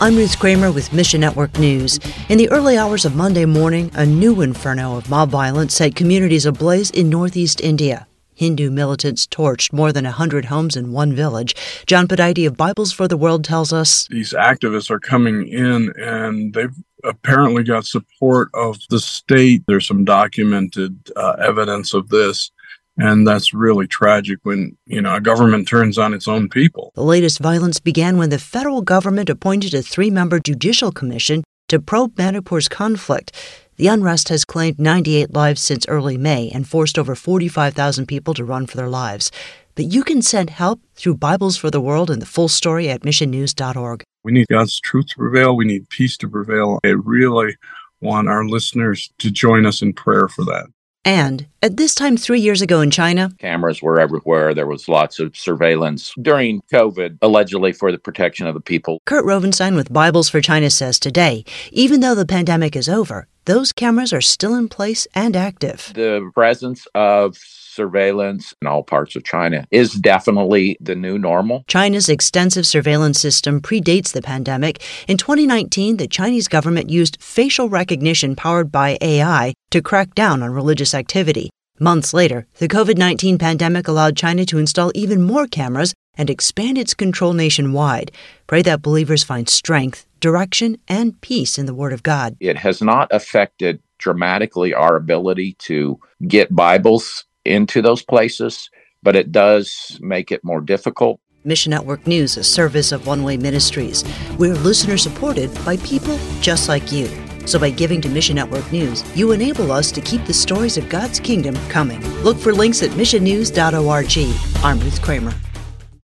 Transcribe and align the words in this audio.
I'm 0.00 0.14
Ruth 0.14 0.38
Kramer 0.38 0.70
with 0.70 0.92
Mission 0.92 1.20
Network 1.20 1.58
News. 1.58 1.98
In 2.28 2.38
the 2.38 2.48
early 2.50 2.78
hours 2.78 3.04
of 3.04 3.16
Monday 3.16 3.44
morning, 3.44 3.90
a 3.94 4.06
new 4.06 4.42
inferno 4.42 4.96
of 4.96 5.10
mob 5.10 5.30
violence 5.30 5.74
set 5.74 5.96
communities 5.96 6.46
ablaze 6.46 6.92
in 6.92 7.10
northeast 7.10 7.60
India. 7.60 8.06
Hindu 8.36 8.70
militants 8.70 9.26
torched 9.26 9.72
more 9.72 9.92
than 9.92 10.04
100 10.04 10.44
homes 10.44 10.76
in 10.76 10.92
one 10.92 11.12
village. 11.12 11.56
John 11.88 12.06
Pudaite 12.06 12.46
of 12.46 12.56
Bibles 12.56 12.92
for 12.92 13.08
the 13.08 13.16
World 13.16 13.42
tells 13.42 13.72
us 13.72 14.06
these 14.06 14.32
activists 14.32 14.88
are 14.88 15.00
coming 15.00 15.48
in 15.48 15.92
and 15.98 16.54
they've 16.54 16.76
apparently 17.02 17.64
got 17.64 17.84
support 17.84 18.50
of 18.54 18.78
the 18.90 19.00
state. 19.00 19.64
There's 19.66 19.88
some 19.88 20.04
documented 20.04 21.10
uh, 21.16 21.32
evidence 21.40 21.92
of 21.92 22.10
this. 22.10 22.52
And 22.98 23.26
that's 23.26 23.54
really 23.54 23.86
tragic 23.86 24.40
when, 24.42 24.76
you 24.86 25.00
know, 25.00 25.14
a 25.14 25.20
government 25.20 25.68
turns 25.68 25.98
on 25.98 26.12
its 26.12 26.26
own 26.26 26.48
people. 26.48 26.90
The 26.94 27.04
latest 27.04 27.38
violence 27.38 27.78
began 27.78 28.18
when 28.18 28.30
the 28.30 28.38
federal 28.38 28.82
government 28.82 29.30
appointed 29.30 29.72
a 29.72 29.82
three 29.82 30.10
member 30.10 30.40
judicial 30.40 30.90
commission 30.90 31.44
to 31.68 31.78
probe 31.78 32.18
Manipur's 32.18 32.68
conflict. 32.68 33.32
The 33.76 33.86
unrest 33.86 34.28
has 34.30 34.44
claimed 34.44 34.80
98 34.80 35.32
lives 35.32 35.60
since 35.60 35.86
early 35.86 36.16
May 36.16 36.50
and 36.52 36.66
forced 36.66 36.98
over 36.98 37.14
45,000 37.14 38.06
people 38.06 38.34
to 38.34 38.44
run 38.44 38.66
for 38.66 38.76
their 38.76 38.88
lives. 38.88 39.30
But 39.76 39.84
you 39.84 40.02
can 40.02 40.20
send 40.22 40.50
help 40.50 40.80
through 40.96 41.18
Bibles 41.18 41.56
for 41.56 41.70
the 41.70 41.80
World 41.80 42.10
and 42.10 42.20
the 42.20 42.26
full 42.26 42.48
story 42.48 42.90
at 42.90 43.02
missionnews.org. 43.02 44.02
We 44.24 44.32
need 44.32 44.48
God's 44.50 44.80
truth 44.80 45.06
to 45.10 45.16
prevail. 45.16 45.56
We 45.56 45.64
need 45.64 45.88
peace 45.88 46.16
to 46.16 46.28
prevail. 46.28 46.80
I 46.84 46.88
really 46.88 47.56
want 48.00 48.28
our 48.28 48.44
listeners 48.44 49.12
to 49.18 49.30
join 49.30 49.66
us 49.66 49.80
in 49.80 49.92
prayer 49.92 50.26
for 50.26 50.44
that. 50.46 50.66
And 51.08 51.46
at 51.62 51.78
this 51.78 51.94
time, 51.94 52.18
three 52.18 52.38
years 52.38 52.60
ago 52.60 52.82
in 52.82 52.90
China, 52.90 53.30
cameras 53.38 53.80
were 53.80 53.98
everywhere. 53.98 54.52
There 54.52 54.66
was 54.66 54.90
lots 54.90 55.18
of 55.18 55.34
surveillance 55.34 56.12
during 56.20 56.60
COVID, 56.70 57.16
allegedly 57.22 57.72
for 57.72 57.90
the 57.90 57.96
protection 57.96 58.46
of 58.46 58.52
the 58.52 58.60
people. 58.60 59.00
Kurt 59.06 59.24
Rovenstein 59.24 59.74
with 59.74 59.90
Bibles 59.90 60.28
for 60.28 60.42
China 60.42 60.68
says 60.68 60.98
today, 60.98 61.46
even 61.72 62.00
though 62.00 62.14
the 62.14 62.26
pandemic 62.26 62.76
is 62.76 62.90
over, 62.90 63.26
those 63.48 63.72
cameras 63.72 64.12
are 64.12 64.20
still 64.20 64.54
in 64.54 64.68
place 64.68 65.08
and 65.14 65.34
active. 65.34 65.90
The 65.94 66.30
presence 66.34 66.86
of 66.94 67.34
surveillance 67.36 68.54
in 68.60 68.68
all 68.68 68.82
parts 68.82 69.16
of 69.16 69.24
China 69.24 69.64
is 69.70 69.94
definitely 69.94 70.76
the 70.80 70.94
new 70.94 71.16
normal. 71.18 71.64
China's 71.66 72.10
extensive 72.10 72.66
surveillance 72.66 73.18
system 73.18 73.62
predates 73.62 74.12
the 74.12 74.20
pandemic. 74.20 74.82
In 75.08 75.16
2019, 75.16 75.96
the 75.96 76.06
Chinese 76.06 76.46
government 76.46 76.90
used 76.90 77.16
facial 77.22 77.70
recognition 77.70 78.36
powered 78.36 78.70
by 78.70 78.98
AI 79.00 79.54
to 79.70 79.80
crack 79.80 80.14
down 80.14 80.42
on 80.42 80.50
religious 80.50 80.92
activity. 80.92 81.48
Months 81.80 82.12
later, 82.12 82.46
the 82.58 82.68
COVID 82.68 82.98
19 82.98 83.38
pandemic 83.38 83.88
allowed 83.88 84.16
China 84.16 84.44
to 84.44 84.58
install 84.58 84.92
even 84.94 85.22
more 85.22 85.46
cameras 85.46 85.94
and 86.18 86.28
expand 86.28 86.76
its 86.76 86.92
control 86.92 87.32
nationwide. 87.32 88.10
Pray 88.48 88.60
that 88.62 88.82
believers 88.82 89.22
find 89.22 89.48
strength, 89.48 90.04
direction, 90.20 90.78
and 90.88 91.20
peace 91.20 91.58
in 91.58 91.66
the 91.66 91.74
Word 91.74 91.92
of 91.92 92.02
God. 92.02 92.36
It 92.40 92.56
has 92.56 92.82
not 92.82 93.08
affected 93.10 93.80
dramatically 93.98 94.72
our 94.74 94.96
ability 94.96 95.54
to 95.60 95.98
get 96.26 96.54
Bibles 96.54 97.24
into 97.44 97.82
those 97.82 98.02
places, 98.02 98.70
but 99.02 99.16
it 99.16 99.32
does 99.32 99.98
make 100.00 100.30
it 100.32 100.44
more 100.44 100.60
difficult. 100.60 101.20
Mission 101.44 101.70
Network 101.70 102.06
News, 102.06 102.36
a 102.36 102.44
service 102.44 102.92
of 102.92 103.06
One 103.06 103.22
Way 103.22 103.36
Ministries. 103.36 104.04
We're 104.38 104.54
listener 104.54 104.98
supported 104.98 105.54
by 105.64 105.76
people 105.78 106.18
just 106.40 106.68
like 106.68 106.92
you. 106.92 107.08
So 107.46 107.58
by 107.58 107.70
giving 107.70 108.02
to 108.02 108.08
Mission 108.10 108.36
Network 108.36 108.70
News, 108.70 109.02
you 109.16 109.32
enable 109.32 109.72
us 109.72 109.90
to 109.92 110.02
keep 110.02 110.24
the 110.26 110.34
stories 110.34 110.76
of 110.76 110.88
God's 110.90 111.18
kingdom 111.18 111.56
coming. 111.70 112.06
Look 112.22 112.36
for 112.36 112.52
links 112.52 112.82
at 112.82 112.90
missionnews.org. 112.90 114.64
I'm 114.64 114.80
Ruth 114.80 115.00
Kramer. 115.00 115.32